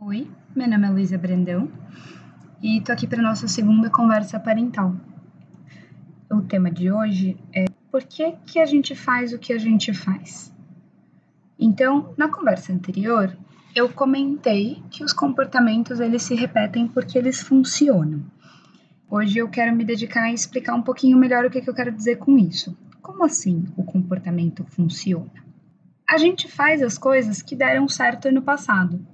[0.00, 1.68] Oi, meu nome é Luísa Brandão
[2.62, 4.94] e tô aqui para nossa segunda conversa parental.
[6.30, 9.92] O tema de hoje é por que, que a gente faz o que a gente
[9.92, 10.54] faz?
[11.58, 13.36] Então, na conversa anterior,
[13.74, 18.22] eu comentei que os comportamentos eles se repetem porque eles funcionam.
[19.10, 21.90] Hoje eu quero me dedicar a explicar um pouquinho melhor o que, que eu quero
[21.90, 22.78] dizer com isso.
[23.02, 25.44] Como assim o comportamento funciona?
[26.08, 29.04] A gente faz as coisas que deram certo no passado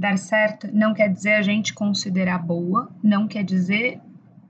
[0.00, 4.00] Dar certo não quer dizer a gente considerar boa, não quer dizer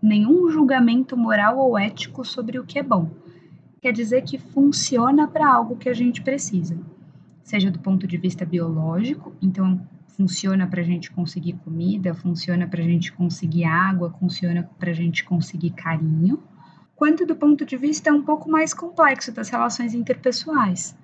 [0.00, 3.10] nenhum julgamento moral ou ético sobre o que é bom.
[3.82, 6.78] Quer dizer que funciona para algo que a gente precisa.
[7.42, 9.84] Seja do ponto de vista biológico, então
[10.16, 14.94] funciona para a gente conseguir comida, funciona para a gente conseguir água, funciona para a
[14.94, 16.40] gente conseguir carinho,
[16.94, 20.96] quanto do ponto de vista um pouco mais complexo das relações interpessoais.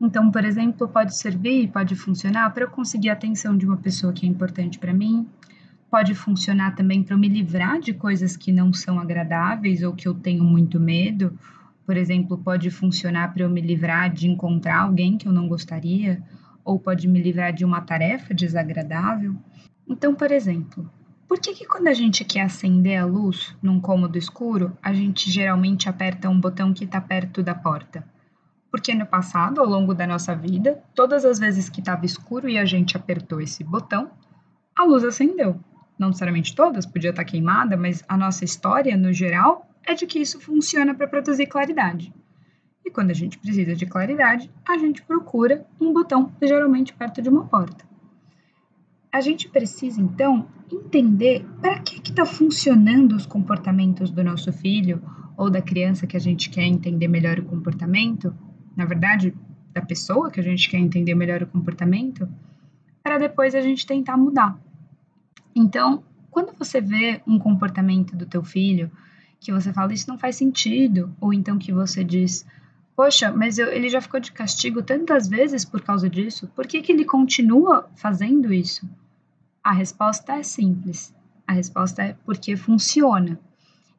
[0.00, 4.12] Então, por exemplo, pode servir, pode funcionar para eu conseguir a atenção de uma pessoa
[4.12, 5.26] que é importante para mim,
[5.90, 10.06] pode funcionar também para eu me livrar de coisas que não são agradáveis ou que
[10.06, 11.38] eu tenho muito medo.
[11.86, 16.22] Por exemplo, pode funcionar para eu me livrar de encontrar alguém que eu não gostaria,
[16.64, 19.34] ou pode me livrar de uma tarefa desagradável.
[19.88, 20.90] Então, por exemplo,
[21.28, 25.30] por que, que quando a gente quer acender a luz num cômodo escuro, a gente
[25.30, 28.04] geralmente aperta um botão que está perto da porta?
[28.76, 32.58] Porque no passado, ao longo da nossa vida, todas as vezes que estava escuro e
[32.58, 34.10] a gente apertou esse botão,
[34.76, 35.58] a luz acendeu.
[35.98, 40.06] Não necessariamente todas, podia estar tá queimada, mas a nossa história, no geral, é de
[40.06, 42.12] que isso funciona para produzir claridade.
[42.84, 47.30] E quando a gente precisa de claridade, a gente procura um botão, geralmente perto de
[47.30, 47.82] uma porta.
[49.10, 55.02] A gente precisa, então, entender para que está funcionando os comportamentos do nosso filho
[55.34, 58.36] ou da criança que a gente quer entender melhor o comportamento
[58.76, 59.34] na verdade,
[59.72, 62.28] da pessoa que a gente quer entender melhor o comportamento,
[63.02, 64.58] para depois a gente tentar mudar.
[65.54, 68.90] Então, quando você vê um comportamento do teu filho
[69.40, 72.44] que você fala isso não faz sentido, ou então que você diz,
[72.94, 76.82] poxa, mas eu, ele já ficou de castigo tantas vezes por causa disso, por que,
[76.82, 78.88] que ele continua fazendo isso?
[79.62, 81.14] A resposta é simples.
[81.46, 83.38] A resposta é porque funciona.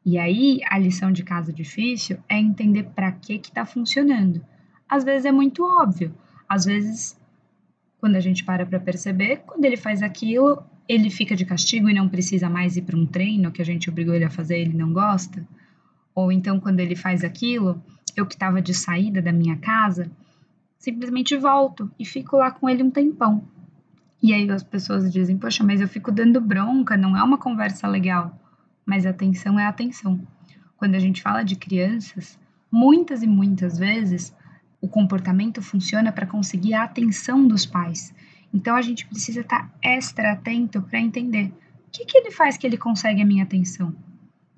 [0.04, 4.44] E aí, a lição de casa difícil é entender para que está funcionando
[4.88, 6.14] às vezes é muito óbvio.
[6.48, 7.18] Às vezes,
[7.98, 11.94] quando a gente para para perceber, quando ele faz aquilo, ele fica de castigo e
[11.94, 14.76] não precisa mais ir para um treino que a gente obrigou ele a fazer, ele
[14.76, 15.46] não gosta.
[16.14, 17.82] Ou então, quando ele faz aquilo,
[18.16, 20.10] eu que estava de saída da minha casa,
[20.78, 23.46] simplesmente volto e fico lá com ele um tempão.
[24.22, 27.86] E aí as pessoas dizem: Poxa, mas eu fico dando bronca, não é uma conversa
[27.86, 28.36] legal.
[28.84, 30.20] Mas atenção é atenção.
[30.76, 32.38] Quando a gente fala de crianças,
[32.70, 34.34] muitas e muitas vezes
[34.88, 38.14] o comportamento funciona para conseguir a atenção dos pais.
[38.52, 41.52] Então a gente precisa estar tá extra atento para entender
[41.86, 43.94] o que, que ele faz que ele consegue a minha atenção.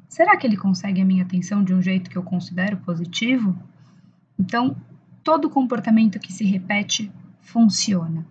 [0.09, 3.57] Será que ele consegue a minha atenção de um jeito que eu considero positivo?
[4.39, 4.77] Então,
[5.25, 7.11] todo comportamento que se repete
[7.41, 8.25] funciona.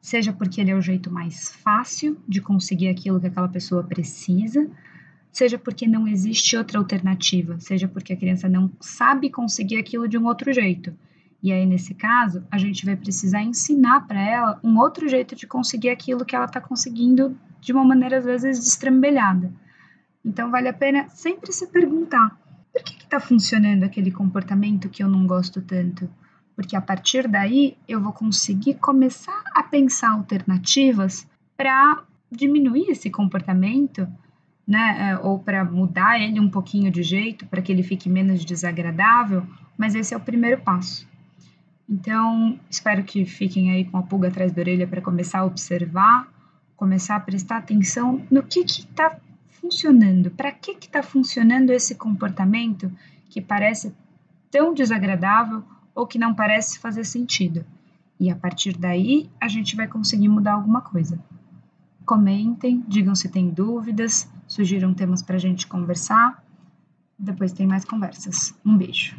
[0.00, 4.68] Seja porque ele é o jeito mais fácil de conseguir aquilo que aquela pessoa precisa,
[5.30, 10.18] seja porque não existe outra alternativa, seja porque a criança não sabe conseguir aquilo de
[10.18, 10.92] um outro jeito.
[11.44, 15.46] E aí, nesse caso, a gente vai precisar ensinar para ela um outro jeito de
[15.46, 19.52] conseguir aquilo que ela está conseguindo de uma maneira, às vezes, destrambelhada.
[20.24, 22.40] Então, vale a pena sempre se perguntar:
[22.72, 26.08] por que está funcionando aquele comportamento que eu não gosto tanto?
[26.56, 31.28] Porque a partir daí eu vou conseguir começar a pensar alternativas
[31.58, 34.08] para diminuir esse comportamento,
[34.66, 35.10] né?
[35.10, 39.46] É, ou para mudar ele um pouquinho de jeito, para que ele fique menos desagradável.
[39.76, 41.12] Mas esse é o primeiro passo.
[41.88, 46.28] Então, espero que fiquem aí com a pulga atrás da orelha para começar a observar,
[46.76, 49.18] começar a prestar atenção no que está
[49.48, 52.90] funcionando, para que está funcionando esse comportamento
[53.28, 53.94] que parece
[54.50, 55.62] tão desagradável
[55.94, 57.64] ou que não parece fazer sentido.
[58.18, 61.18] E a partir daí, a gente vai conseguir mudar alguma coisa.
[62.06, 66.42] Comentem, digam se têm dúvidas, sugiram temas para a gente conversar.
[67.18, 68.54] Depois tem mais conversas.
[68.64, 69.16] Um beijo.